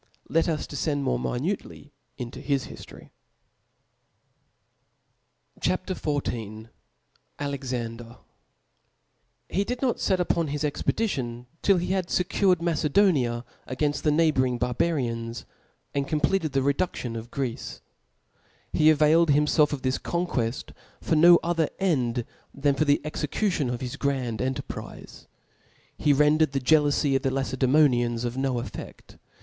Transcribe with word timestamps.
Let 0.29 0.49
us 0.49 0.65
defcend 0.65 1.01
more 1.03 1.19
mimnc 1.19 1.63
ly 1.63 1.91
into 2.17 2.41
his 2.41 2.65
hiftory. 2.65 3.11
C 5.61 5.67
H 5.67 5.69
A 5.69 5.77
P. 5.77 5.93
XIV. 5.93 6.69
Alexander. 7.37 8.17
TJ[E 9.51 9.63
did 9.67 9.81
not 9.83 9.97
iet 9.97 10.11
out 10.11 10.19
upon 10.19 10.47
his 10.47 10.63
expedition 10.63 11.45
till 11.61 11.77
be 11.77 11.91
bad 11.91 12.07
fecured 12.07 12.63
Macedonia 12.63 13.45
againft 13.67 14.01
the 14.01 14.09
neighbouring 14.09 14.57
barbarians, 14.57 15.45
and 15.93 16.07
completed 16.07 16.53
the 16.53 16.61
reduftion 16.61 17.15
of 17.15 17.29
Greece; 17.29 17.81
he 18.73 18.89
availed 18.89 19.29
himfelf 19.29 19.71
of 19.71 19.83
thb 19.83 19.99
conqueft 20.01 20.71
for 20.99 21.15
no 21.15 21.37
other 21.43 21.69
end 21.77 22.25
than 22.55 22.73
for 22.73 22.85
the 22.85 22.99
execution 23.05 23.69
of 23.69 23.81
his 23.81 23.97
grand 23.97 24.41
enterprize, 24.41 25.27
heren 25.99 26.39
dered 26.39 26.53
the 26.53 26.59
jealoufy 26.59 27.15
of 27.15 27.21
the 27.21 27.29
Lacedemonians 27.29 28.25
of 28.25 28.35
no 28.35 28.55
eficA 28.59 29.19